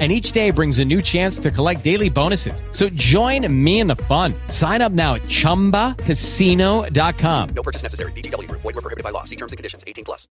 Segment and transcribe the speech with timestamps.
[0.00, 2.64] and each day brings a new chance to collect daily bonuses.
[2.72, 4.34] So join me in the fun.
[4.48, 7.48] Sign up now at ChumbaCasino.com.
[7.54, 8.10] No purchase necessary.
[8.12, 8.50] VGW.
[8.50, 9.22] Void were prohibited by law.
[9.22, 9.84] See terms and conditions.
[9.86, 10.26] 18 plus.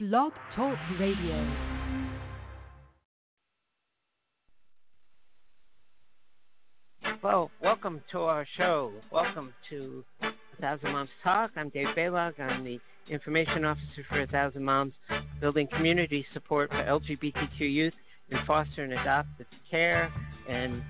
[0.00, 1.54] Blog Talk Radio.
[7.22, 8.92] Well, welcome to our show.
[9.12, 11.52] Welcome to A Thousand Moms Talk.
[11.56, 12.38] I'm Dave Balog.
[12.40, 14.94] I'm the Information Officer for A Thousand Moms,
[15.40, 17.94] building community support for LGBTQ youth
[18.30, 20.12] in foster and adoptive care.
[20.48, 20.82] And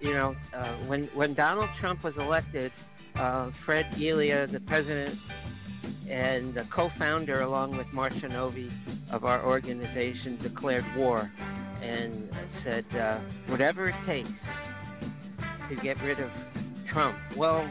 [0.00, 2.72] you know, uh, when when Donald Trump was elected,
[3.18, 5.18] uh, Fred Elia, the president
[6.10, 8.70] and the co-founder, along with Marcia Novi
[9.12, 11.30] of our organization, declared war
[11.82, 12.28] and
[12.64, 14.28] said, uh, whatever it takes
[15.68, 16.30] to get rid of
[16.92, 17.16] Trump.
[17.36, 17.70] Well,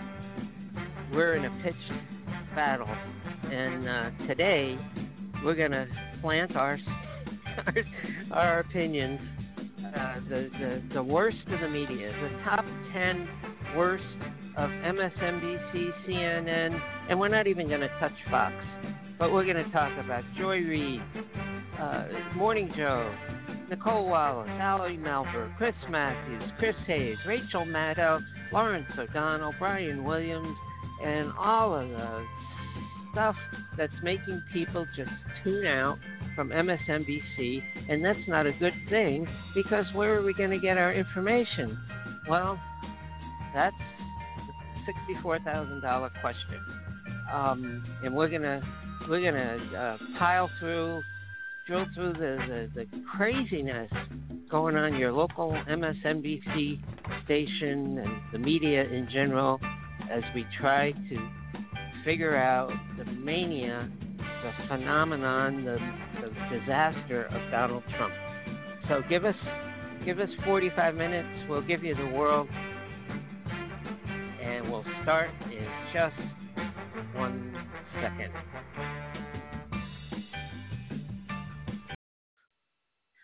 [1.12, 4.78] we're in a pitched battle, and uh, today
[5.44, 5.88] we're going to
[6.22, 6.78] plant our
[8.32, 9.20] our, opinions.
[9.78, 13.28] Uh, the, the the worst of the media, the top ten
[13.76, 14.04] worst
[14.58, 18.54] of MSNBC, CNN, and we're not even going to touch Fox,
[19.20, 21.02] but we're going to talk about Joy Reid,
[21.80, 23.14] uh, Morning Joe,
[23.70, 28.20] Nicolle Wallace, Ari Melber, Chris Matthews, Chris Hayes, Rachel Maddow,
[28.52, 30.56] Lawrence O'Donnell, Brian Williams,
[31.04, 32.26] and all of the
[33.12, 33.36] stuff
[33.78, 35.12] that's making people just
[35.44, 35.98] tune out
[36.38, 40.78] from MSNBC, and that's not a good thing because where are we going to get
[40.78, 41.76] our information?
[42.30, 42.60] Well,
[43.56, 46.62] that's the sixty-four thousand dollar question,
[47.34, 48.62] um, and we're gonna
[49.10, 51.02] we're gonna uh, pile through,
[51.66, 52.86] drill through the, the the
[53.18, 53.90] craziness
[54.52, 56.80] going on your local MSNBC
[57.26, 59.60] station and the media in general
[60.12, 61.30] as we try to
[62.06, 65.78] figure out the mania, the phenomenon, the
[66.50, 68.14] disaster of Donald Trump.
[68.88, 69.36] So give us
[70.06, 71.28] give us 45 minutes.
[71.50, 72.48] We'll give you the world,
[74.42, 76.16] and we'll start in just
[77.16, 77.54] one
[78.02, 78.32] second.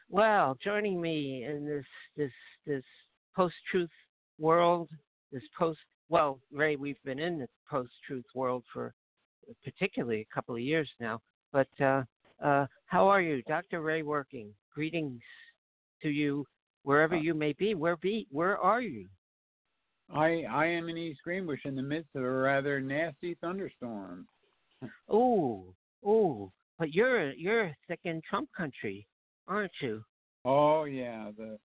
[0.10, 1.86] Well, joining me in this
[2.18, 2.32] this
[2.66, 2.84] this
[3.36, 3.90] post-truth
[4.38, 4.90] world,
[5.32, 5.80] this post
[6.10, 8.94] well, Ray, we've been in the post-truth world for
[9.64, 11.20] particularly a couple of years now.
[11.52, 12.04] But uh,
[12.44, 13.82] uh, how are you, Dr.
[13.82, 14.50] Ray Working?
[14.74, 15.22] Greetings
[16.02, 16.46] to you
[16.84, 17.74] wherever you may be.
[17.76, 18.28] Where be?
[18.30, 19.08] Where are you?
[20.14, 24.28] I I am in East Greenbush in the midst of a rather nasty thunderstorm.
[25.10, 25.64] Oh,
[26.06, 29.08] oh, but you're you're thick in Trump country,
[29.48, 30.04] aren't you?
[30.44, 31.58] Oh yeah, the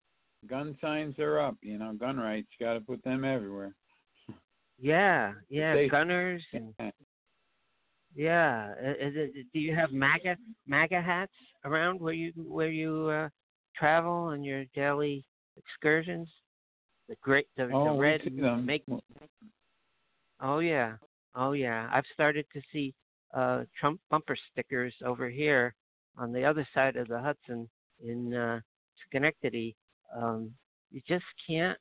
[0.47, 1.57] gun signs are up.
[1.61, 2.47] You know, gun rights.
[2.61, 3.75] Got to put them everywhere.
[4.81, 6.91] Yeah, yeah, They- gunners and yeah.
[8.77, 10.35] It, do you have MAGA
[10.67, 11.31] MAGA hats
[11.63, 13.29] around where you where you uh,
[13.77, 15.23] travel on your daily
[15.55, 16.27] excursions?
[17.07, 18.21] The great the, Oh, the red
[18.61, 18.83] make.
[20.41, 20.95] Oh yeah,
[21.33, 21.89] oh yeah.
[21.93, 22.93] I've started to see
[23.33, 25.73] uh, Trump bumper stickers over here
[26.17, 27.69] on the other side of the Hudson
[28.05, 28.59] in uh,
[29.07, 29.77] Schenectady.
[30.13, 30.51] Um,
[30.91, 31.77] you just can't.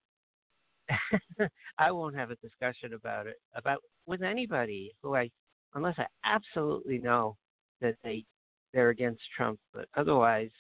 [1.79, 5.31] I won't have a discussion about it about with anybody who I,
[5.75, 7.37] unless I absolutely know
[7.81, 8.25] that they
[8.73, 9.59] they're against Trump.
[9.73, 10.51] But otherwise,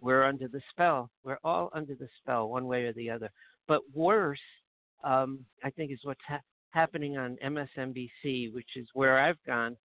[0.00, 1.10] we're under the spell.
[1.24, 3.30] We're all under the spell, one way or the other.
[3.68, 4.38] But worse,
[5.04, 9.76] um, I think, is what's ha- happening on MSNBC, which is where I've gone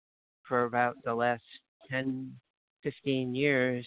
[0.48, 1.44] for about the last
[1.90, 2.34] 10,
[2.84, 3.86] 15 years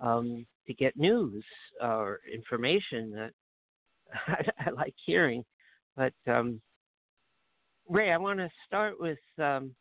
[0.00, 1.44] um, to get news
[1.80, 3.30] or information that
[4.26, 5.44] I, I like hearing.
[5.96, 6.60] But um,
[7.88, 9.74] Ray, I want to start with um,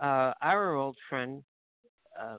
[0.00, 1.42] uh, our old friend
[2.20, 2.36] uh,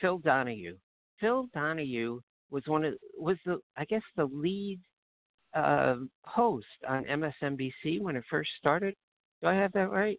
[0.00, 0.76] Phil Donahue.
[1.20, 2.20] Phil Donahue
[2.50, 4.80] was one of was the I guess the lead
[5.54, 8.94] uh, host on MSNBC when it first started.
[9.42, 10.18] Do I have that right?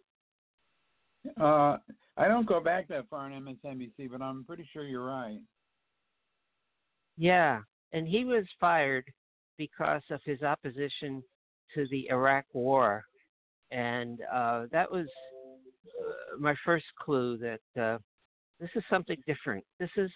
[1.40, 1.76] Uh,
[2.16, 5.40] I don't go back that far on MSNBC, but I'm pretty sure you're right.
[7.16, 7.60] Yeah,
[7.92, 9.04] and he was fired
[9.56, 11.22] because of his opposition
[11.74, 13.04] to the Iraq War,
[13.70, 15.06] and uh, that was
[16.38, 17.98] my first clue that uh,
[18.60, 19.64] this is something different.
[19.78, 20.10] This is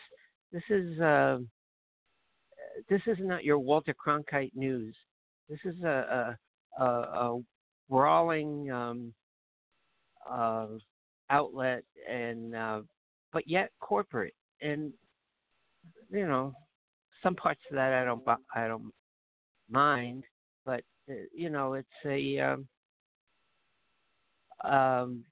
[0.53, 1.39] this is uh,
[2.89, 4.95] this is not your Walter Cronkite news.
[5.49, 6.37] This is a
[6.79, 7.41] a, a, a
[7.89, 9.13] brawling um,
[10.29, 10.67] uh,
[11.31, 12.81] outlet, and uh,
[13.33, 14.93] but yet corporate, and
[16.11, 16.53] you know,
[17.23, 18.23] some parts of that I don't
[18.55, 18.93] I don't
[19.71, 20.25] mind,
[20.65, 22.67] but uh, you know, it's a um,
[24.65, 25.25] um,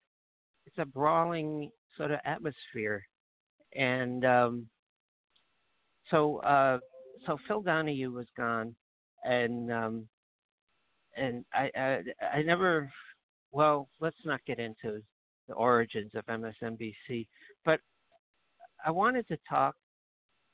[0.70, 3.04] it's a brawling sort of atmosphere,
[3.74, 4.66] and um,
[6.10, 6.78] so uh,
[7.26, 8.74] so Phil Donahue was gone,
[9.24, 10.08] and um,
[11.16, 11.98] and I, I
[12.34, 12.90] I never
[13.52, 15.02] well let's not get into
[15.48, 17.26] the origins of MSNBC,
[17.64, 17.80] but
[18.84, 19.74] I wanted to talk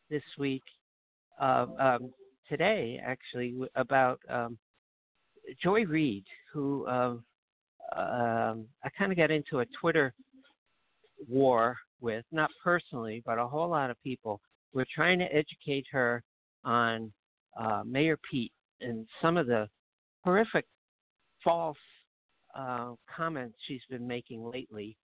[0.08, 0.62] this week,
[1.40, 2.12] uh, um,
[2.48, 4.56] today actually, about um,
[5.62, 7.24] Joy Reid, who um,
[7.94, 10.12] um, I kind of got into a Twitter
[11.28, 14.40] war with, not personally, but a whole lot of people.
[14.72, 16.22] We're trying to educate her
[16.64, 17.12] on
[17.58, 19.68] uh, Mayor Pete and some of the
[20.24, 20.66] horrific
[21.42, 21.76] false
[22.56, 24.96] uh, comments she's been making lately,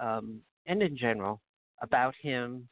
[0.00, 1.40] um, and in general,
[1.82, 2.68] about him,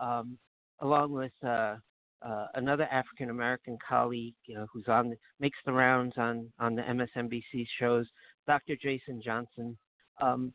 [0.00, 0.38] um,
[0.80, 1.76] along with uh,
[2.22, 4.34] uh, another African American colleague
[4.72, 8.06] who's on makes the rounds on on the MSNBC shows,
[8.48, 8.74] Dr.
[8.82, 9.76] Jason Johnson.
[10.20, 10.52] Um,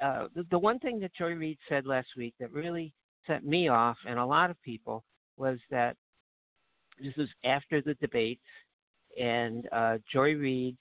[0.00, 2.94] uh, the, the one thing that Joy Reid said last week that really
[3.26, 5.04] set me off and a lot of people
[5.36, 5.96] was that
[7.02, 8.40] this was after the debates,
[9.20, 10.76] and uh, Joy Reid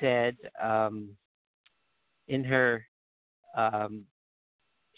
[0.00, 1.10] said um,
[2.28, 2.84] in her,
[3.56, 4.04] um,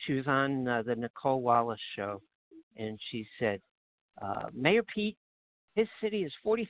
[0.06, 2.22] she was on uh, the Nicolle Wallace show,
[2.76, 3.60] and she said,
[4.22, 5.18] uh, Mayor Pete,
[5.74, 6.66] his city is 46%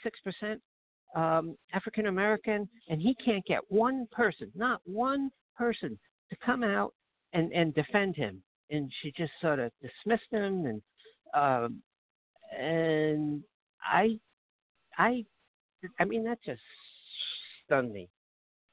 [1.15, 5.99] um, African American, and he can't get one person, not one person,
[6.31, 6.95] to come out
[7.33, 8.43] and, and defend him.
[8.71, 10.83] And she just sort of dismissed him, and
[11.35, 11.83] um,
[12.59, 13.43] and
[13.83, 14.19] I,
[14.99, 15.25] I,
[15.99, 16.61] I mean that just
[17.65, 18.09] stunned me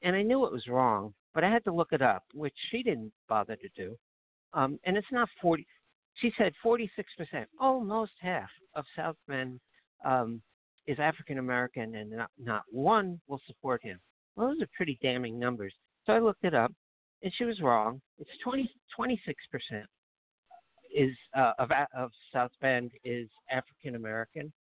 [0.02, 2.82] and I knew it was wrong, but I had to look it up, which she
[2.82, 3.96] didn't bother to do.
[4.52, 5.66] Um, and it's not 40.
[6.14, 6.88] She said 46%,
[7.60, 9.60] almost half of South Bend
[10.04, 10.40] um,
[10.86, 13.98] is African American, and not, not one will support him.
[14.36, 15.74] Well, those are pretty damning numbers.
[16.04, 16.72] So I looked it up,
[17.22, 18.00] and she was wrong.
[18.18, 19.14] It's 20, 26%
[20.94, 24.52] is uh, of of South Bend is African American,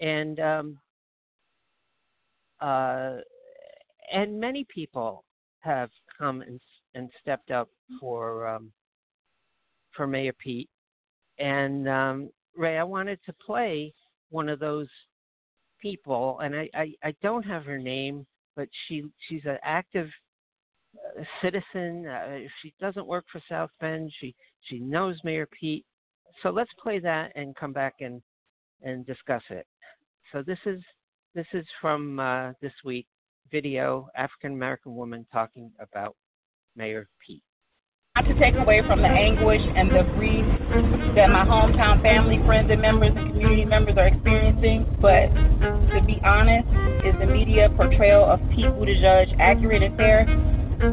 [0.00, 0.78] and um,
[2.60, 3.16] uh,
[4.12, 5.24] and many people
[5.60, 6.60] have come and
[6.94, 7.68] and stepped up
[8.00, 8.72] for um,
[9.94, 10.70] for Mayor Pete.
[11.38, 13.92] And um, Ray, I wanted to play
[14.30, 14.88] one of those
[15.80, 18.26] people, and I, I, I don't have her name,
[18.56, 20.08] but she she's an active
[20.96, 22.06] uh, citizen.
[22.06, 24.12] Uh, she doesn't work for South Bend.
[24.20, 25.84] She she knows Mayor Pete.
[26.42, 28.22] So let's play that and come back and
[28.82, 29.66] and discuss it.
[30.32, 30.80] So this is
[31.34, 33.06] this is from uh, this week
[33.50, 36.16] video, African American woman talking about
[36.76, 37.42] Mayor Pete.
[38.18, 40.42] Not to take away from the anguish and the grief
[41.14, 45.30] that my hometown family, friends, and members and community members are experiencing, but
[45.94, 46.66] to be honest,
[47.06, 50.26] is the media portrayal of Pete Buttigieg accurate and fair?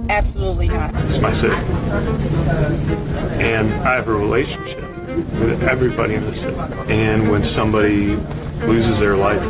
[0.06, 0.94] Absolutely not.
[0.94, 1.50] It's my city.
[3.42, 4.86] And I have a relationship
[5.42, 6.54] with everybody in the city.
[6.94, 8.22] And when somebody
[8.69, 9.42] loses their life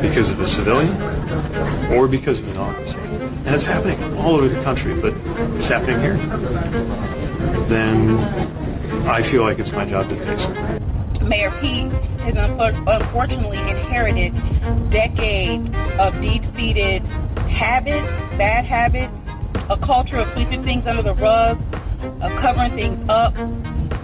[0.00, 0.96] because of a civilian,
[1.92, 3.03] or because of an officer,
[3.44, 6.16] and it's happening all over the country, but it's happening here,
[7.68, 8.16] then
[9.04, 11.28] I feel like it's my job to fix it.
[11.28, 11.92] Mayor Pete
[12.24, 14.32] has unfortunately inherited
[14.88, 15.68] decades
[16.00, 17.04] of deep-seated
[17.52, 18.08] habits,
[18.40, 19.12] bad habits,
[19.68, 21.60] a culture of sweeping things under the rug,
[22.24, 23.36] of covering things up,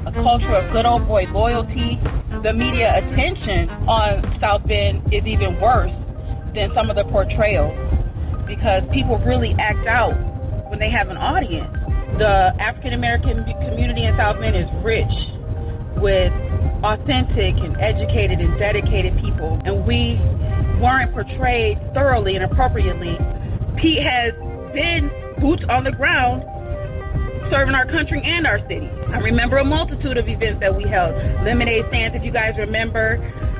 [0.05, 1.97] a culture of good old boy loyalty.
[2.45, 5.93] The media attention on South Bend is even worse
[6.55, 7.73] than some of the portrayals
[8.51, 10.19] because people really act out
[10.67, 11.71] when they have an audience.
[12.19, 15.15] The African American community in South Bend is rich
[16.03, 16.35] with
[16.83, 20.19] authentic and educated and dedicated people, and we
[20.83, 23.15] weren't portrayed thoroughly and appropriately.
[23.79, 24.35] Pete has
[24.75, 25.07] been
[25.39, 26.43] boots on the ground
[27.51, 28.91] serving our country and our city.
[29.15, 31.15] I remember a multitude of events that we held.
[31.47, 33.19] Lemonade stands, if you guys remember,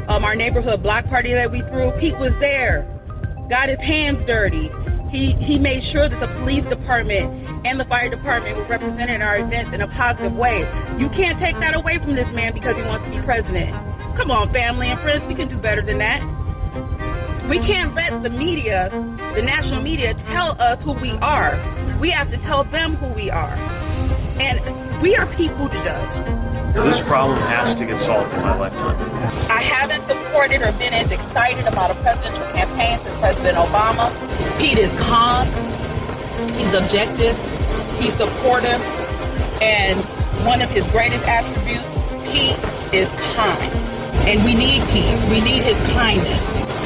[0.09, 2.87] um, our neighborhood block party that we threw, Pete was there,
[3.51, 4.71] got his hands dirty.
[5.11, 9.23] He he made sure that the police department and the fire department were represented in
[9.23, 10.63] our events in a positive way.
[11.03, 13.75] You can't take that away from this man because he wants to be president.
[14.17, 16.23] Come on, family and friends, we can do better than that.
[17.51, 18.89] We can't let the media,
[19.35, 21.59] the national media, tell us who we are.
[21.99, 23.55] We have to tell them who we are.
[23.55, 26.40] And we are Pete Buttigieg.
[26.71, 28.95] This problem has to get solved in my lifetime.
[29.51, 34.15] I haven't supported or been as excited about a presidential campaign since President Obama.
[34.63, 35.51] Pete is calm.
[36.55, 37.35] He's objective.
[37.99, 41.85] He's supportive, and one of his greatest attributes,
[42.31, 42.59] Pete,
[42.95, 43.75] is kind.
[44.31, 45.19] And we need Pete.
[45.27, 46.39] We need his kindness.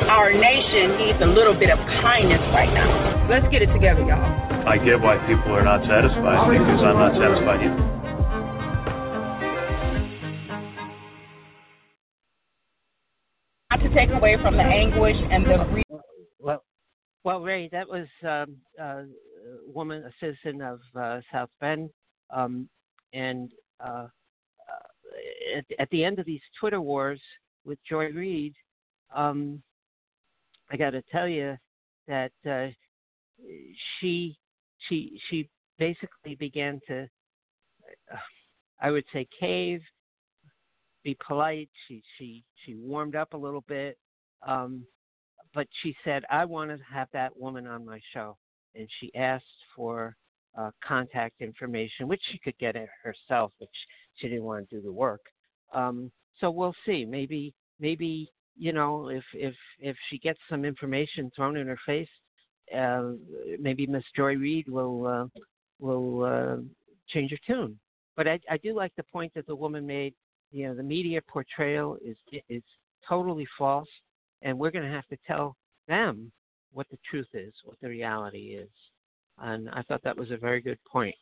[0.08, 2.88] Our nation needs a little bit of kindness right now.
[3.28, 4.24] Let's get it together, y'all.
[4.64, 8.03] I get why people are not satisfied because I'm not satisfied either.
[13.94, 15.86] Take away from the anguish and the grief.
[16.38, 16.62] Well,
[17.22, 19.04] well, Ray, that was um, a
[19.66, 21.90] woman, a citizen of uh, South Bend,
[22.30, 22.68] um,
[23.12, 24.06] and uh,
[24.68, 27.20] uh, at, at the end of these Twitter wars
[27.64, 28.54] with Joy Reid,
[29.14, 29.62] um,
[30.70, 31.56] I got to tell you
[32.08, 32.66] that uh,
[34.00, 34.36] she
[34.88, 35.48] she she
[35.78, 37.08] basically began to,
[38.12, 38.16] uh,
[38.80, 39.80] I would say, cave,
[41.04, 41.68] be polite.
[41.86, 43.98] She she she warmed up a little bit,
[44.46, 44.84] um,
[45.54, 48.36] but she said, "I want to have that woman on my show,"
[48.74, 49.44] and she asked
[49.76, 50.16] for
[50.56, 53.70] uh, contact information, which she could get it herself, which
[54.16, 55.20] she didn't want to do the work.
[55.72, 57.04] Um, so we'll see.
[57.04, 62.08] Maybe maybe you know if if if she gets some information thrown in her face,
[62.76, 63.12] uh,
[63.58, 65.40] maybe Miss Joy Reid will uh,
[65.80, 66.56] will uh,
[67.08, 67.78] change her tune.
[68.16, 70.14] But I, I do like the point that the woman made.
[70.54, 72.16] You know, the media portrayal is
[72.48, 72.62] is
[73.08, 73.88] totally false,
[74.42, 75.56] and we're going to have to tell
[75.88, 76.30] them
[76.72, 78.70] what the truth is, what the reality is.
[79.38, 81.16] And I thought that was a very good point.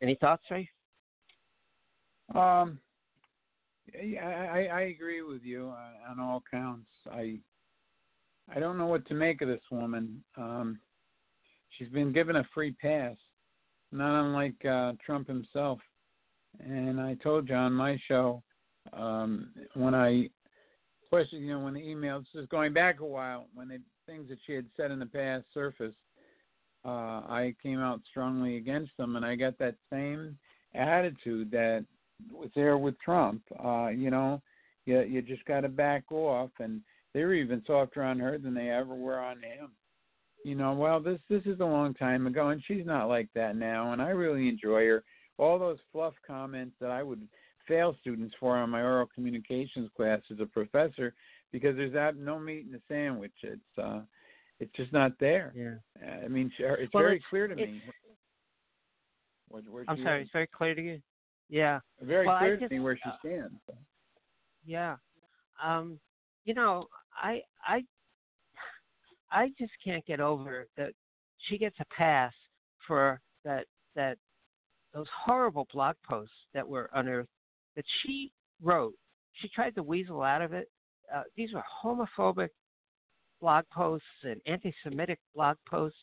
[0.00, 0.70] Any thoughts, Ray?
[2.36, 2.78] Um,
[4.00, 6.86] yeah, I, I agree with you on, on all counts.
[7.10, 7.40] I
[8.54, 10.22] I don't know what to make of this woman.
[10.36, 10.78] Um,
[11.70, 13.16] she's been given a free pass,
[13.90, 15.80] not unlike uh, Trump himself.
[16.60, 18.42] And I told you on my show
[18.92, 20.28] um, when I
[21.08, 24.28] questioned, you know, when the emails, this is going back a while, when the things
[24.28, 25.96] that she had said in the past surfaced,
[26.84, 26.88] uh,
[27.28, 30.38] I came out strongly against them, and I got that same
[30.74, 31.84] attitude that
[32.32, 33.42] was there with Trump.
[33.62, 34.40] Uh, you know,
[34.86, 36.80] you you just got to back off, and
[37.14, 39.70] they were even softer on her than they ever were on him.
[40.44, 43.56] You know, well, this this is a long time ago, and she's not like that
[43.56, 45.04] now, and I really enjoy her.
[45.38, 47.26] All those fluff comments that I would
[47.66, 51.14] fail students for on my oral communications class as a professor
[51.52, 53.32] because there's that no meat in the sandwich.
[53.42, 54.00] It's uh,
[54.60, 55.52] it's just not there.
[55.54, 56.16] Yeah.
[56.24, 57.80] I mean, it's well, very it's, clear to me.
[59.48, 61.00] Where, where I'm sorry, it's very clear to you.
[61.48, 61.80] Yeah.
[62.02, 63.54] Very well, clear I just, to me where she uh, stands.
[64.66, 64.96] Yeah.
[65.64, 65.98] Um,
[66.44, 67.84] you know, I I
[69.30, 70.92] I just can't get over that
[71.46, 72.32] she gets a pass
[72.86, 74.18] for that that
[74.94, 77.28] those horrible blog posts that were unearthed
[77.76, 78.94] that she wrote.
[79.34, 80.68] She tried to weasel out of it.
[81.14, 82.48] Uh, these were homophobic
[83.40, 85.98] blog posts and anti-Semitic blog posts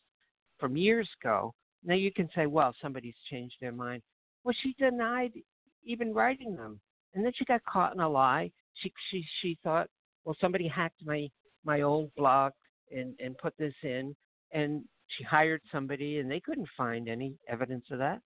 [0.60, 1.54] from years ago.
[1.84, 4.02] Now you can say, well, somebody's changed their mind.
[4.44, 5.34] Well, she denied
[5.84, 6.80] even writing them,
[7.14, 8.52] and then she got caught in a lie.
[8.76, 9.88] She she she thought,
[10.24, 11.28] well, somebody hacked my
[11.64, 12.54] my old blog
[12.96, 14.16] and and put this in,
[14.52, 18.22] and she hired somebody, and they couldn't find any evidence of that,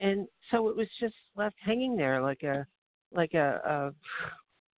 [0.00, 2.66] and so it was just left hanging there like a
[3.12, 3.92] like a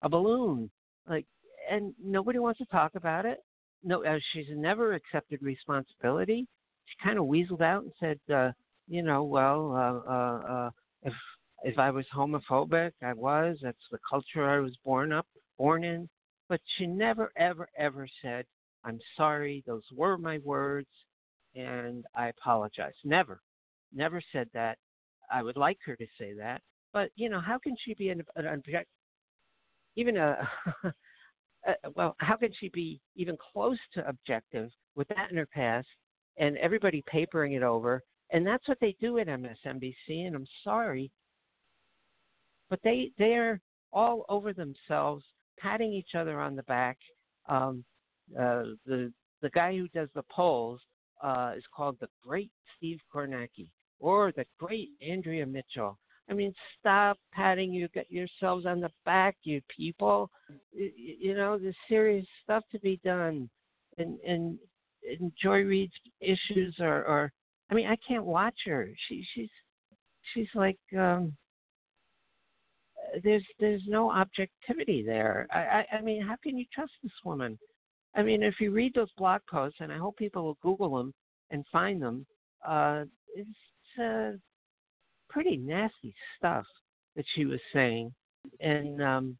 [0.02, 0.71] a, a balloon,
[1.09, 1.26] like,
[1.71, 3.38] and nobody wants to talk about it.
[3.85, 6.47] No, uh, she's never accepted responsibility.
[6.87, 8.52] She kind of weaseled out and said, uh,
[8.88, 10.71] you know, well, uh, uh, uh,
[11.02, 11.12] if
[11.64, 13.59] if I was homophobic, I was.
[13.62, 15.26] That's the culture I was born up,
[15.59, 16.09] born in.
[16.49, 18.45] But she never, ever, ever said,
[18.85, 19.62] "I'm sorry.
[19.67, 20.88] Those were my words,
[21.55, 23.41] and I apologize." Never,
[23.95, 24.79] never said that.
[25.31, 26.62] I would like her to say that,
[26.93, 28.88] but you know, how can she be an, an object,
[29.97, 30.49] even a,
[30.85, 35.88] uh, well, how can she be even close to objective with that in her past,
[36.38, 38.02] and everybody papering it over?
[38.31, 40.26] And that's what they do at MSNBC.
[40.26, 41.11] And I'm sorry,
[42.71, 43.61] but they they're
[43.93, 45.25] all over themselves,
[45.59, 46.99] patting each other on the back.
[47.49, 47.85] Um,
[48.38, 49.12] uh, the
[49.43, 50.81] the guy who does the polls
[51.23, 53.69] uh, is called the Great Steve Kornacki
[54.03, 55.99] or the Great Andrea Mitchell.
[56.29, 60.31] I mean, stop patting you yourselves on the back, you people.
[60.73, 63.49] You, you know, there's serious stuff to be done,
[63.99, 64.59] and and,
[65.09, 67.33] and Joy Reid's issues are, are.
[67.71, 68.91] I mean, I can't watch her.
[69.09, 69.51] She she's
[70.35, 71.35] she's like um,
[73.23, 75.47] there's there's no objectivity there.
[75.51, 77.59] I, I I mean, how can you trust this woman?
[78.15, 81.15] I mean, if you read those blog posts, and I hope people will Google them
[81.51, 82.27] and find them,
[82.67, 83.05] uh,
[83.35, 83.49] it's
[84.01, 84.33] uh,
[85.29, 86.65] pretty nasty stuff
[87.17, 88.13] that she was saying.
[88.61, 89.37] And um,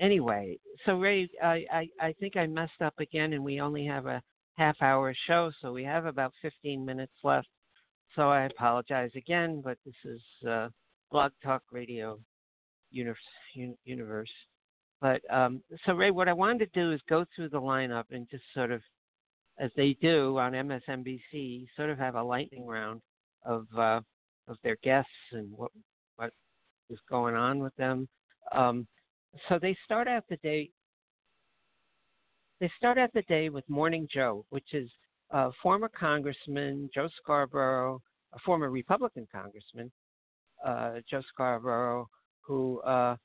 [0.00, 4.06] anyway, so Ray, I, I I think I messed up again, and we only have
[4.06, 4.22] a
[4.56, 7.48] half hour show, so we have about 15 minutes left.
[8.14, 10.68] So I apologize again, but this is uh,
[11.10, 12.18] Blog Talk Radio
[12.90, 13.18] universe.
[13.84, 14.30] universe.
[15.00, 18.28] But um, so Ray, what I wanted to do is go through the lineup and
[18.30, 18.82] just sort of,
[19.58, 23.00] as they do on MSNBC, sort of have a lightning round
[23.44, 24.00] of uh,
[24.48, 25.70] of their guests and what
[26.16, 26.32] what
[26.90, 28.08] is going on with them.
[28.52, 28.86] Um,
[29.48, 30.70] so they start out the day.
[32.60, 34.88] They start out the day with Morning Joe, which is
[35.30, 38.00] a former Congressman Joe Scarborough,
[38.34, 39.90] a former Republican Congressman
[40.64, 42.08] uh, Joe Scarborough,
[42.40, 43.16] who uh,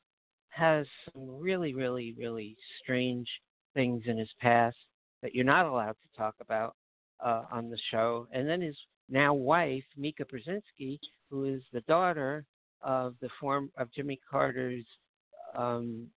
[0.50, 3.28] has some really, really, really strange
[3.74, 4.78] things in his past
[5.22, 6.76] that you're not allowed to talk about
[7.24, 8.28] uh, on the show.
[8.32, 8.78] And then his
[9.10, 11.00] now wife, Mika Brzezinski,
[11.30, 12.46] who is the daughter
[12.82, 14.86] of the form of Jimmy Carter's
[15.56, 16.08] um,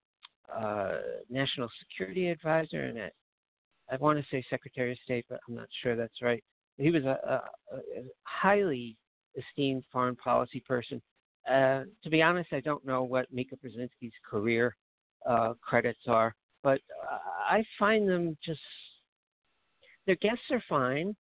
[0.55, 2.99] uh, national security advisor, and
[3.91, 6.43] I, want to say Secretary of State, but I'm not sure that's right.
[6.79, 8.97] He was a, a, a highly
[9.37, 11.01] esteemed foreign policy person
[11.49, 14.77] uh, to be honest, I don't know what Mika Brzezinski's career
[15.27, 16.81] uh, credits are, but
[17.49, 18.61] I find them just
[20.07, 21.17] their guests are fine,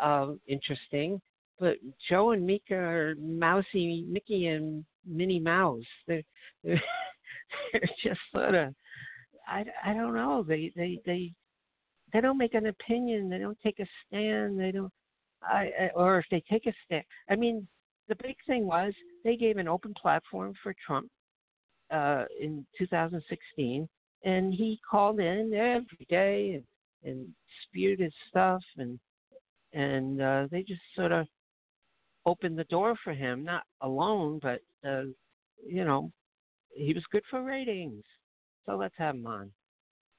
[0.00, 1.20] uh, interesting,
[1.58, 1.76] but
[2.08, 5.84] Joe and Mika are mousy Mickey and Minnie Mouse.
[6.06, 6.22] They're
[6.62, 6.82] they're,
[8.02, 8.74] just sort of
[9.46, 10.44] I, I don't know.
[10.46, 11.32] They they they
[12.12, 13.28] they don't make an opinion.
[13.28, 14.58] They don't take a stand.
[14.58, 14.92] They don't.
[15.42, 17.66] I or if they take a stand, I mean,
[18.08, 18.92] the big thing was
[19.24, 21.08] they gave an open platform for Trump
[21.90, 23.88] uh, in 2016,
[24.24, 27.28] and he called in every day and, and
[27.62, 28.98] spewed his stuff, and
[29.74, 31.26] and uh, they just sort of
[32.26, 35.02] opened the door for him, not alone, but uh,
[35.66, 36.10] you know,
[36.74, 38.04] he was good for ratings.
[38.66, 39.50] So let's have him on.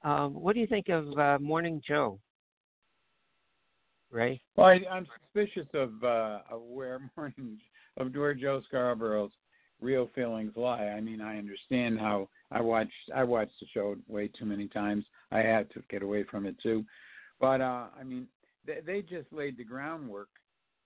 [0.03, 2.19] Um, what do you think of uh, Morning Joe?
[4.11, 4.39] Ray?
[4.55, 7.57] Well, I, I'm suspicious of, uh, of where Morning
[7.97, 9.31] of where Joe Scarborough's
[9.81, 10.85] real feelings lie.
[10.85, 15.05] I mean, I understand how I watched I watched the show way too many times.
[15.31, 16.83] I had to get away from it too,
[17.39, 18.27] but uh, I mean,
[18.65, 20.29] they, they just laid the groundwork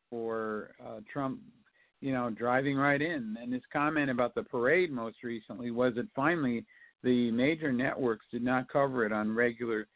[0.09, 1.39] for uh, Trump,
[2.01, 3.37] you know, driving right in.
[3.41, 6.65] And his comment about the parade most recently was that finally
[7.03, 9.87] the major networks did not cover it on regular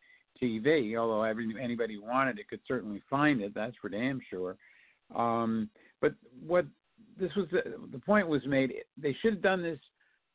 [0.41, 3.53] TV, although every, anybody wanted it could certainly find it.
[3.53, 4.55] That's for damn sure.
[5.15, 5.69] Um,
[6.01, 6.13] but
[6.45, 6.65] what
[7.19, 8.73] this was the, the point was made.
[9.01, 9.79] They should have done this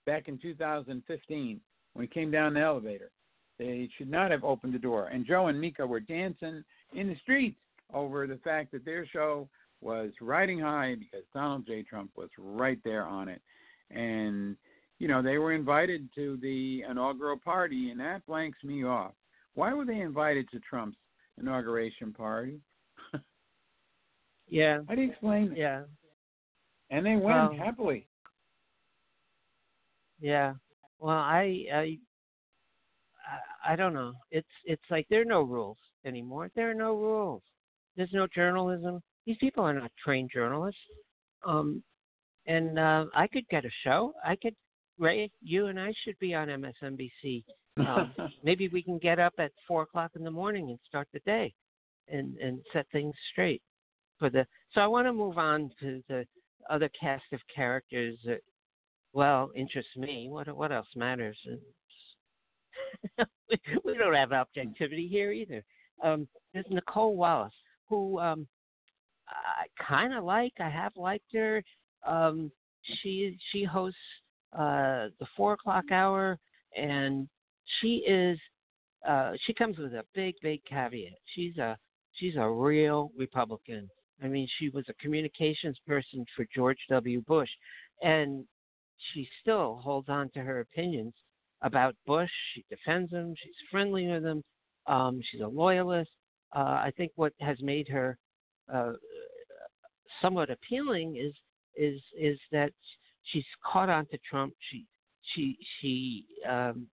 [0.06, 1.60] back in 2015
[1.94, 3.10] when he came down the elevator.
[3.58, 5.08] They should not have opened the door.
[5.08, 6.62] And Joe and Mika were dancing
[6.94, 7.58] in the streets
[7.92, 9.48] over the fact that their show
[9.80, 11.82] was riding high because Donald J.
[11.82, 13.40] Trump was right there on it.
[13.90, 14.56] And,
[14.98, 19.12] you know, they were invited to the inaugural party, and that blanks me off.
[19.54, 20.98] Why were they invited to Trump's
[21.38, 22.60] inauguration party?
[24.48, 24.80] yeah.
[24.88, 25.58] How do you explain that?
[25.58, 25.82] Yeah
[26.90, 28.06] and they went um, happily.
[30.20, 30.54] Yeah.
[30.98, 31.98] Well, I, I
[33.66, 34.14] I don't know.
[34.30, 36.50] It's it's like there are no rules anymore.
[36.54, 37.42] There are no rules.
[37.96, 39.02] There's no journalism.
[39.26, 40.80] These people are not trained journalists.
[41.46, 41.82] Um,
[42.46, 44.14] and uh, I could get a show.
[44.24, 44.54] I could,
[44.98, 47.44] Ray, you and I should be on MSNBC.
[47.78, 51.20] Um, maybe we can get up at four o'clock in the morning and start the
[51.20, 51.54] day,
[52.08, 53.62] and and set things straight
[54.18, 54.44] for the.
[54.72, 56.26] So I want to move on to the
[56.68, 58.40] other cast of characters that
[59.12, 60.26] well interest me.
[60.28, 61.38] What what else matters?
[63.84, 65.62] we don't have objectivity here either.
[66.02, 67.52] Um, there's Nicolle Wallace,
[67.88, 68.46] who um,
[69.28, 70.54] I kind of like.
[70.60, 71.62] I have liked her.
[72.06, 72.50] Um,
[73.02, 73.98] she she hosts
[74.52, 76.38] uh, the four o'clock hour,
[76.76, 77.28] and
[77.80, 78.38] she is
[79.06, 81.18] uh, she comes with a big big caveat.
[81.34, 81.76] She's a
[82.14, 83.88] she's a real Republican.
[84.22, 87.20] I mean, she was a communications person for George W.
[87.22, 87.50] Bush,
[88.02, 88.44] and
[89.12, 91.14] she still holds on to her opinions
[91.62, 92.30] about Bush.
[92.54, 93.34] She defends him.
[93.42, 94.42] She's friendly with him.
[94.88, 96.10] Um, she's a loyalist.
[96.54, 98.18] Uh, I think what has made her
[98.72, 98.92] uh,
[100.20, 101.34] somewhat appealing is
[101.76, 102.72] is is that
[103.24, 104.54] she's caught on to Trump.
[104.70, 104.86] She
[105.34, 106.86] she she um,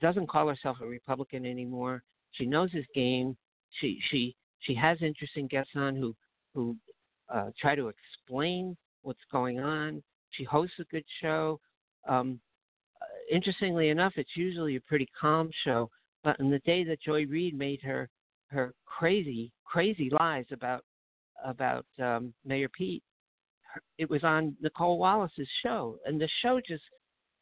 [0.00, 2.02] doesn't call herself a Republican anymore.
[2.32, 3.36] She knows his game.
[3.80, 6.14] She she she has interesting guests on who
[6.54, 6.76] who
[7.32, 10.02] uh, try to explain what's going on.
[10.32, 11.60] She hosts a good show.
[12.08, 12.40] Um,
[13.00, 15.90] uh, interestingly enough, it's usually a pretty calm show.
[16.22, 18.08] But in the day that Joy Reid made her
[18.48, 20.84] her crazy crazy lies about
[21.44, 23.02] about um, Mayor Pete,
[23.98, 26.82] it was on Nicolle Wallace's show, and the show just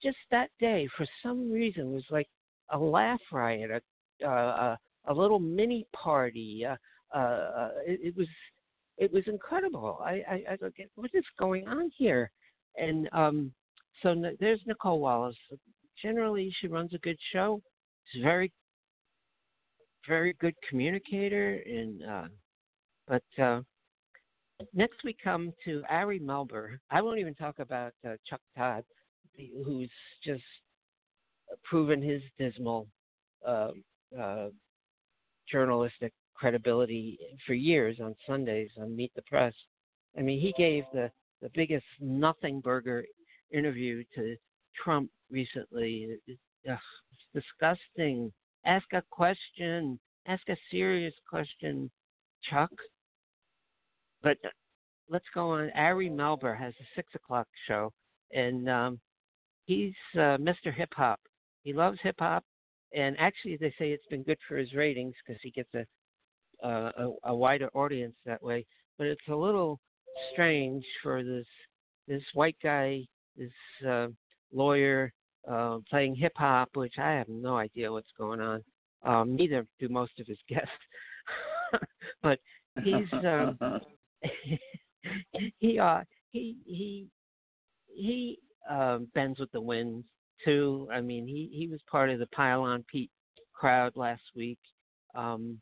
[0.02, 2.28] just that day for some reason was like
[2.70, 3.70] a laugh riot,
[4.22, 6.76] a a, a little mini party, uh,
[7.16, 8.28] uh, it, it was
[8.98, 9.98] it was incredible.
[10.04, 12.30] I, I, I go, what is going on here?
[12.76, 13.52] And um,
[14.02, 15.36] so there's Nicolle Wallace.
[16.02, 17.62] Generally, she runs a good show.
[18.06, 18.52] She's very,
[20.08, 21.62] very good communicator.
[21.66, 22.28] And uh,
[23.06, 23.60] but uh,
[24.74, 26.78] next we come to Ari Melber.
[26.90, 28.84] I won't even talk about uh, Chuck Todd,
[29.64, 29.90] who's
[30.24, 30.42] just
[31.64, 32.88] proven his dismal
[33.46, 33.70] uh,
[34.18, 34.48] uh,
[35.50, 39.54] journalistic credibility for years on Sundays on Meet the Press.
[40.16, 43.04] I mean, he gave the the biggest nothing burger
[43.52, 44.36] interview to
[44.82, 46.18] Trump recently.
[46.68, 46.78] Ugh,
[47.12, 48.32] it's disgusting.
[48.68, 49.98] Ask a question.
[50.26, 51.90] Ask a serious question,
[52.50, 52.70] Chuck.
[54.22, 54.50] But uh,
[55.08, 55.70] let's go on.
[55.74, 57.90] Ari Melber has a six o'clock show,
[58.32, 59.00] and um,
[59.64, 60.72] he's uh, Mr.
[60.72, 61.18] Hip Hop.
[61.62, 62.44] He loves hip hop,
[62.94, 65.84] and actually, they say it's been good for his ratings because he gets a
[66.62, 68.66] a, a wider audience that way.
[68.98, 69.80] But it's a little
[70.32, 71.46] strange for this
[72.06, 73.50] this white guy, this
[73.88, 74.08] uh,
[74.52, 75.12] lawyer
[75.46, 78.64] uh, playing hip hop, which I have no idea what's going on.
[79.04, 80.68] Um, neither do most of his guests.
[82.22, 82.38] but
[82.82, 83.58] he's um,
[85.58, 86.00] he uh
[86.32, 87.06] he he
[87.88, 90.04] he um, bends with the wind
[90.44, 90.88] too.
[90.92, 93.10] I mean, he he was part of the Pylon Pete
[93.52, 94.58] crowd last week.
[95.14, 95.60] Um,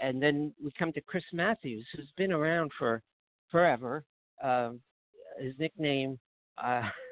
[0.00, 3.02] and then we come to Chris Matthews, who's been around for
[3.50, 4.04] forever.
[4.42, 4.80] Um,
[5.40, 6.18] his nickname,
[6.62, 6.82] uh,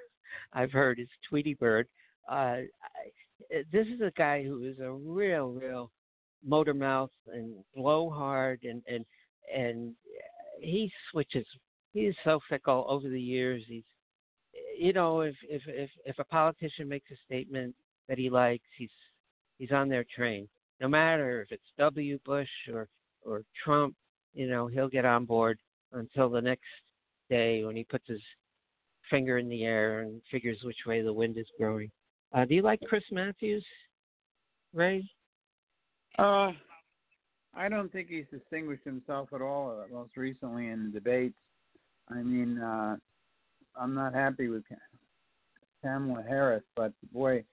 [0.53, 1.87] I've heard, is Tweety Bird.
[2.29, 2.59] Uh,
[3.73, 5.91] this is a guy who is a real, real
[6.45, 9.05] motor mouth and blowhard, and and
[9.55, 9.95] and
[10.61, 11.47] he switches.
[11.93, 13.63] He's so fickle over the years.
[13.67, 13.85] He's,
[14.79, 17.75] you know, if if if if a politician makes a statement
[18.09, 18.91] that he likes, he's
[19.59, 20.49] he's on their train
[20.81, 22.19] no matter if it's W.
[22.25, 22.89] Bush or
[23.23, 23.95] or Trump,
[24.35, 25.59] you know, he'll get on board
[25.93, 26.63] until the next
[27.29, 28.21] day when he puts his
[29.11, 31.91] finger in the air and figures which way the wind is blowing.
[32.33, 33.65] Uh, do you like Chris Matthews,
[34.75, 35.09] Ray?
[36.19, 36.53] Uh,
[37.55, 39.81] I don't think he's distinguished himself at all.
[39.81, 41.37] Uh, most recently in the debates,
[42.09, 42.97] I mean, uh,
[43.79, 44.65] I'm not happy with
[45.83, 47.45] Kamala Harris, but boy,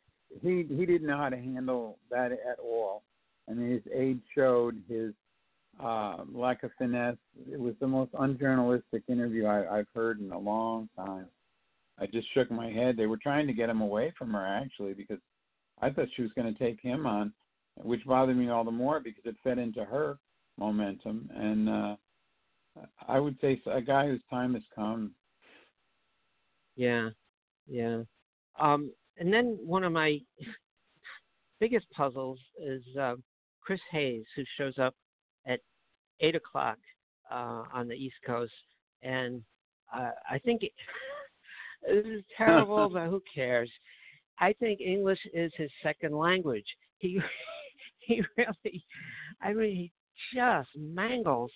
[0.42, 3.04] he he didn't know how to handle that at all.
[3.50, 5.14] I mean, his age showed his
[5.82, 7.18] uh, lack of finesse.
[7.52, 11.28] It was the most unjournalistic interview I, I've heard in a long time.
[12.00, 12.98] I just shook my head.
[12.98, 15.20] They were trying to get him away from her actually because
[15.82, 17.34] I thought she was going to take him on,
[17.78, 20.18] which bothered me all the more because it fed into her
[20.58, 21.30] momentum.
[21.36, 21.96] And uh,
[23.08, 25.14] I would say a guy whose time has come.
[26.76, 27.10] Yeah,
[27.68, 28.02] yeah.
[28.60, 30.20] Um, and then one of my
[31.60, 33.16] biggest puzzles is uh,
[33.62, 34.96] Chris Hayes, who shows up
[35.46, 35.60] at
[36.20, 36.78] eight o'clock
[37.32, 38.52] uh, on the East Coast,
[39.02, 39.42] and
[39.96, 40.72] uh, I think it,
[41.88, 43.72] this is terrible, but who cares?
[44.40, 46.66] I think English is his second language.
[47.00, 47.20] He
[48.00, 48.84] he really,
[49.42, 49.92] I mean, he
[50.36, 51.52] just mangles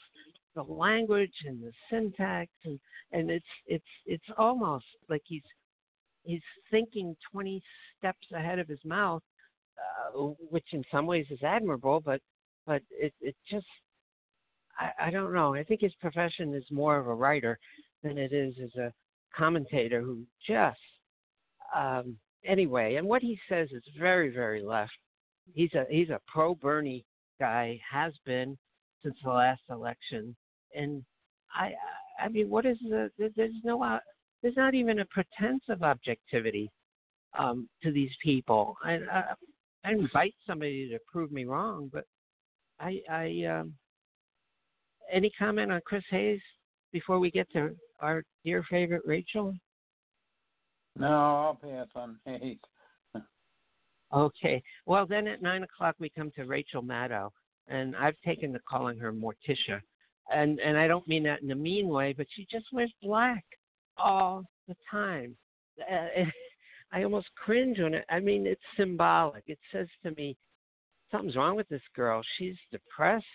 [0.56, 2.80] the language and the syntax, and
[3.12, 5.44] and it's it's it's almost like he's
[6.24, 7.62] he's thinking 20
[7.98, 9.24] steps ahead of his mouth
[9.78, 12.22] uh, which in some ways is admirable, but
[12.66, 13.68] but it it just
[14.80, 15.54] I, I don't know.
[15.54, 17.60] I think his profession is more of a writer
[18.04, 18.94] than it is as a
[19.36, 20.80] commentator who just
[21.76, 22.96] um, anyway.
[22.96, 24.92] And what he says is very very left.
[25.54, 27.06] He's a he's a pro Bernie
[27.40, 28.58] guy, has been
[29.04, 30.36] since the last election,
[30.76, 31.04] and
[31.54, 31.72] I
[32.20, 34.00] I mean, what is the there's no uh,
[34.42, 36.70] there's not even a pretense of objectivity
[37.38, 38.76] um, to these people.
[38.84, 39.24] I, I
[39.86, 42.06] I invite somebody to prove me wrong, but
[42.80, 43.74] I, I um,
[45.12, 46.42] any comment on Chris Hayes
[46.92, 49.56] before we get to our dear favorite Rachel?
[50.98, 52.58] No, I'll pass on Hayes.
[54.14, 54.64] okay.
[54.86, 57.30] Well, then at nine o'clock we come to Rachel Maddow,
[57.68, 59.82] and I've taken to calling her Morticia,
[60.34, 63.44] and and I don't mean that in a mean way, but she just wears black
[63.98, 65.36] all the time.
[65.80, 66.24] Uh,
[66.92, 68.06] I almost cringe when it.
[68.10, 69.44] I mean, it's symbolic.
[69.48, 70.38] It says to me,
[71.12, 72.22] something's wrong with this girl.
[72.38, 73.26] She's depressed.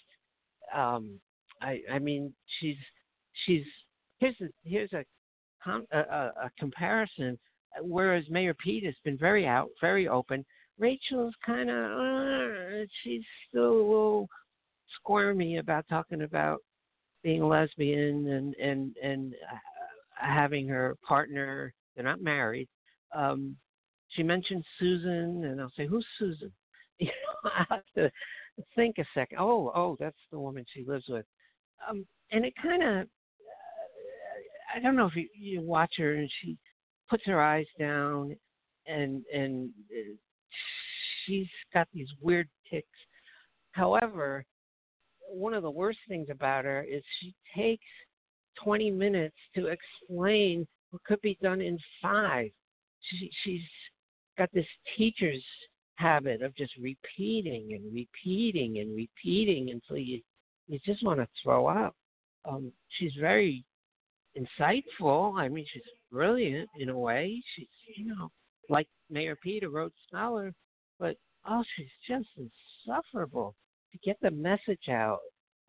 [0.75, 1.21] Um,
[1.61, 2.77] I I mean, she's
[3.45, 3.65] she's
[4.23, 5.05] here's a here's a
[5.93, 7.39] a, a comparison.
[7.81, 10.45] Whereas Mayor Pete has been very out, very open.
[10.79, 14.29] Rachel's kind of uh, she's still a little
[14.97, 16.59] squirmy about talking about
[17.23, 19.57] being a lesbian and and and uh,
[20.15, 21.73] having her partner.
[21.95, 22.69] They're not married
[23.15, 23.57] um,
[24.09, 26.53] she mentioned Susan, and I'll say, "Who's Susan?"
[26.99, 28.13] You know, I have to
[28.77, 29.39] think a second.
[29.41, 31.25] Oh, oh, that's the woman she lives with.
[31.89, 33.09] Um, and it kind of,
[34.75, 36.57] I don't know if you, you watch her and she
[37.09, 38.37] puts her eyes down
[38.87, 40.15] and and uh,
[41.27, 42.87] she's got these weird ticks.
[43.73, 44.45] However,
[45.29, 47.85] one of the worst things about her is she takes
[48.63, 52.51] 20 minutes to explain what could be done in five.
[53.01, 53.63] She, she's
[54.37, 55.43] got this teacher's
[55.97, 60.21] habit of just repeating and repeating and repeating until you
[60.69, 61.95] you just want to throw up.
[62.45, 63.65] Um, she's very
[64.37, 65.39] insightful.
[65.39, 67.43] I mean, she's brilliant in a way.
[67.55, 68.31] She's you know
[68.69, 70.53] like Mayor Pete, a Rhodes Scholar,
[70.99, 71.17] but
[71.49, 73.55] oh, she's just insufferable
[73.93, 75.21] to get the message out.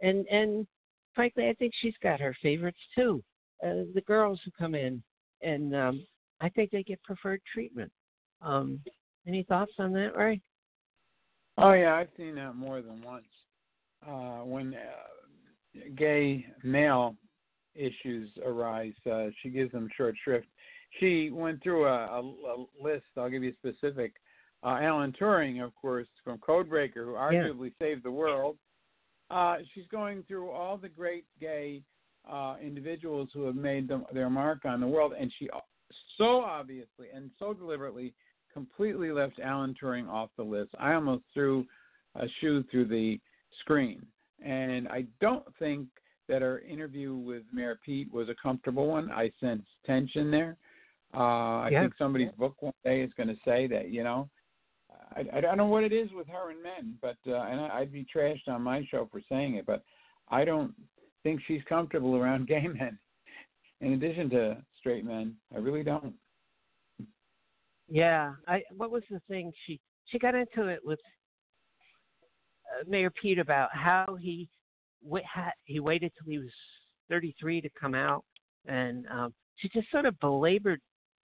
[0.02, 0.68] And and
[1.16, 3.24] frankly, I think she's got her favorites too.
[3.64, 5.02] Uh, the girls who come in,
[5.42, 6.06] and um,
[6.42, 7.92] I think they get preferred treatment.
[8.42, 8.82] Um,
[9.26, 10.42] any thoughts on that, Ray?
[11.58, 13.26] Oh yeah, I've seen that more than once.
[14.06, 17.16] Uh, when uh, gay male
[17.76, 20.48] issues arise, uh, she gives them short shrift.
[21.00, 23.06] She went through a, a, a list.
[23.18, 24.14] I'll give you specific.
[24.64, 27.88] Uh, Alan Turing, of course, from Codebreaker, who arguably yeah.
[27.88, 28.58] saved the world.
[29.30, 31.82] Uh, she's going through all the great gay
[32.32, 35.50] uh, individuals who have made them, their mark on the world, and she
[36.18, 38.14] so obviously and so deliberately
[38.54, 40.70] completely left Alan Turing off the list.
[40.80, 41.66] I almost threw
[42.16, 43.20] a shoe through the
[43.60, 44.06] screen.
[44.44, 45.88] And I don't think
[46.30, 49.12] that our interview with Mayor Pete was a comfortable one.
[49.12, 50.58] I sense tension there.
[51.14, 51.82] Uh, I yeah.
[51.82, 54.30] think somebody's book one day is going to say that, you know,
[55.16, 57.80] I, I don't know what it is with her and men, but uh, and I,
[57.80, 59.84] I'd be trashed on my show for saying it, but
[60.30, 60.74] I don't
[61.24, 62.98] think she's comfortable around gay men.
[63.82, 66.14] In addition to straight men, I really don't.
[67.90, 71.00] Yeah, I what was the thing she she got into it with
[72.72, 74.48] uh, Mayor Pete about how he
[75.66, 76.52] he waited till he was
[77.10, 78.24] 33 to come out,
[78.68, 80.80] and um, she just sort of belabored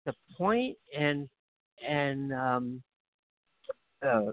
[0.07, 1.29] the point and
[1.87, 2.83] and um,
[4.05, 4.33] uh,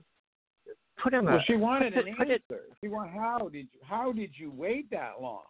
[1.02, 1.26] put him.
[1.26, 2.56] Well, a, she wanted put, an put answer.
[2.56, 5.44] It, she wanted how did you how did you wait that long?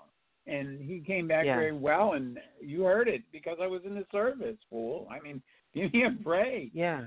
[0.48, 1.56] And he came back yeah.
[1.56, 5.08] very well, and you heard it because I was in the service, fool.
[5.10, 5.42] I mean,
[5.74, 6.70] give me a break.
[6.74, 7.06] Yeah.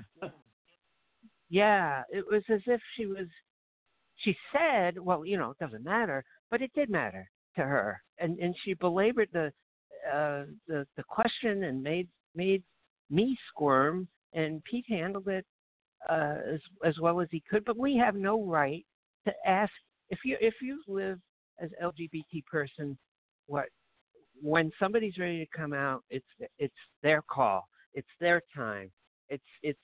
[1.49, 3.27] yeah, it was as if she was.
[4.19, 8.37] She said, "Well, you know, it doesn't matter," but it did matter to her, and
[8.39, 9.51] and she belabored the
[10.11, 12.63] uh, the the question and made made
[13.09, 15.45] me squirm, and Pete handled it
[16.09, 17.65] uh, as as well as he could.
[17.65, 18.85] But we have no right
[19.25, 19.71] to ask
[20.09, 21.19] if you if you live
[21.61, 22.97] as LGBT person,
[23.47, 23.65] what
[24.41, 26.25] when somebody's ready to come out, it's
[26.57, 28.91] it's their call, it's their time,
[29.29, 29.79] it's it's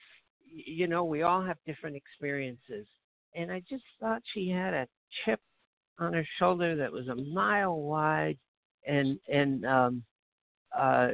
[0.45, 2.87] you know we all have different experiences,
[3.35, 4.87] and I just thought she had a
[5.23, 5.39] chip
[5.99, 8.37] on her shoulder that was a mile wide,
[8.87, 10.03] and and um,
[10.77, 11.09] uh,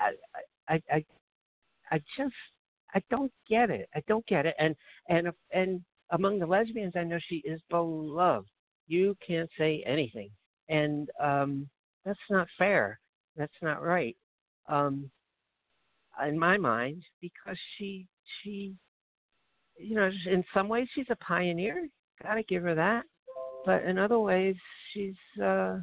[0.00, 0.12] I,
[0.68, 1.04] I I
[1.90, 2.34] I just
[2.94, 3.88] I don't get it.
[3.94, 4.54] I don't get it.
[4.58, 4.74] And
[5.08, 8.48] and and among the lesbians, I know she is beloved.
[8.86, 10.30] You can't say anything,
[10.68, 11.68] and um,
[12.04, 12.98] that's not fair.
[13.36, 14.16] That's not right.
[14.68, 15.10] Um,
[16.26, 18.06] in my mind, because she
[18.42, 18.74] she,
[19.82, 21.88] you know, in some ways she's a pioneer.
[22.22, 23.04] Got to give her that.
[23.64, 24.56] But in other ways,
[24.92, 25.78] she's uh,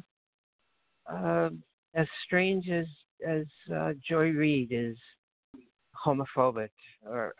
[1.10, 1.50] uh,
[1.94, 2.86] as strange as
[3.26, 4.96] as uh, Joy Reid is
[6.06, 6.70] homophobic
[7.06, 7.34] or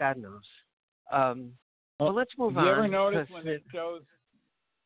[0.00, 0.42] God knows.
[1.12, 1.52] Um,
[2.00, 2.66] well, well, let's move have on.
[2.66, 4.02] you ever noticed when it shows?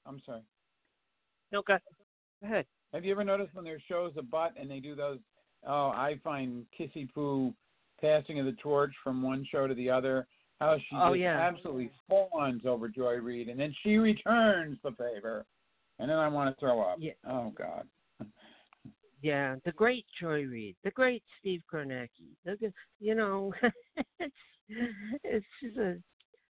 [0.07, 0.43] I'm sorry.
[1.53, 1.79] No, go,
[2.43, 2.67] go ahead.
[2.93, 5.19] Have you ever noticed when there shows a butt and they do those?
[5.67, 7.53] Oh, I find kissy poo
[8.01, 10.27] passing of the torch from one show to the other.
[10.61, 11.39] How she oh, just yeah.
[11.41, 15.47] absolutely fawns over Joy Reid, and then she returns the favor,
[15.99, 16.99] and then I want to throw up.
[17.01, 17.13] Yeah.
[17.29, 17.87] Oh God.
[19.21, 22.37] Yeah, the great Joy Reid, the great Steve Kornacki.
[22.45, 23.53] The, you know,
[24.21, 24.35] it's
[25.25, 25.97] it's just a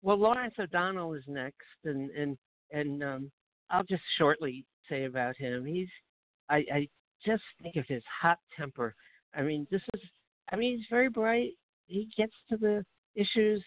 [0.02, 0.16] well.
[0.16, 2.38] Lawrence O'Donnell is next, and and
[2.72, 3.30] and um,
[3.70, 5.64] I'll just shortly say about him.
[5.66, 5.88] He's
[6.48, 6.88] I I
[7.24, 8.94] just think of his hot temper.
[9.34, 10.00] I mean, this is
[10.50, 11.52] I mean he's very bright.
[11.86, 13.62] He gets to the issues,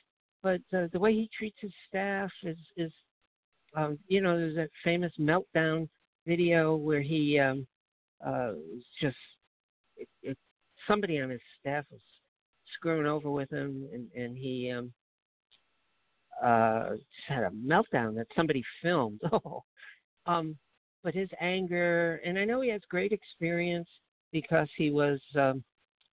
[0.48, 2.92] but uh, the way he treats his staff is is
[3.76, 5.90] um, you know there's that famous meltdown
[6.26, 7.68] video where he um,
[8.26, 8.54] uh,
[9.02, 9.18] just
[9.98, 10.38] it, it,
[10.88, 12.00] somebody on his staff was
[12.76, 14.94] screwing over with him, and and he um,
[16.42, 19.20] uh, just had a meltdown that somebody filmed.
[19.34, 19.64] Oh,
[20.26, 20.58] um,
[21.04, 23.88] but his anger, and I know he has great experience
[24.32, 25.64] because he was um,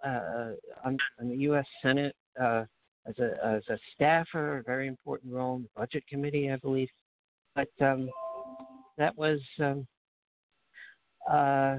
[0.05, 0.51] uh,
[0.85, 1.67] on, on the U.S.
[1.83, 2.65] Senate uh,
[3.07, 6.89] as a as a staffer, a very important role in the Budget Committee, I believe.
[7.55, 8.09] but um,
[8.99, 9.87] that was um,
[11.31, 11.77] uh,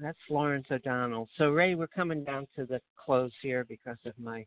[0.00, 1.28] that's Lawrence O'Donnell.
[1.38, 4.44] So Ray, we're coming down to the close here because of my.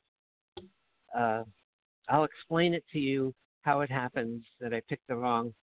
[1.17, 1.43] Uh,
[2.07, 5.53] I'll explain it to you how it happens that I picked the wrong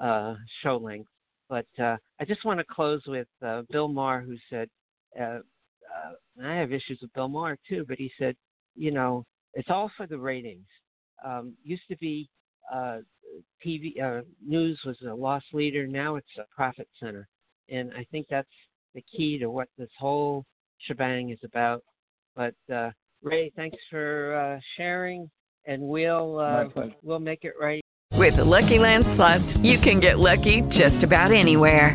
[0.00, 1.10] uh, show length.
[1.48, 4.68] But uh, I just want to close with uh, Bill Maher, who said,
[5.18, 8.36] uh, uh, I have issues with Bill Maher too, but he said,
[8.74, 9.24] you know,
[9.56, 10.66] it's all for the ratings.
[11.24, 12.28] Um, used to be
[12.72, 12.98] uh,
[13.64, 15.86] TV uh, news was a loss leader.
[15.86, 17.26] Now it's a profit center,
[17.70, 18.48] and I think that's
[18.94, 20.44] the key to what this whole
[20.86, 21.82] shebang is about.
[22.36, 22.90] But uh,
[23.22, 25.28] Ray, thanks for uh, sharing,
[25.66, 26.64] and we'll uh,
[27.02, 27.82] we'll make it right.
[28.12, 31.94] With the Lucky Land slots, you can get lucky just about anywhere.